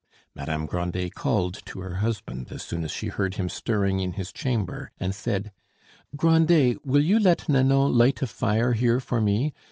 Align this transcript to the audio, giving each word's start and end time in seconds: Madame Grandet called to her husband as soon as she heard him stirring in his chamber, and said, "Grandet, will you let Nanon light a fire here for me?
Madame 0.33 0.65
Grandet 0.65 1.13
called 1.13 1.63
to 1.63 1.79
her 1.81 1.97
husband 1.97 2.51
as 2.51 2.63
soon 2.63 2.83
as 2.83 2.89
she 2.89 3.09
heard 3.09 3.35
him 3.35 3.47
stirring 3.47 3.99
in 3.99 4.13
his 4.13 4.33
chamber, 4.33 4.89
and 4.99 5.13
said, 5.13 5.51
"Grandet, 6.15 6.83
will 6.83 7.03
you 7.03 7.19
let 7.19 7.47
Nanon 7.47 7.93
light 7.95 8.19
a 8.23 8.25
fire 8.25 8.73
here 8.73 8.99
for 8.99 9.21
me? 9.21 9.53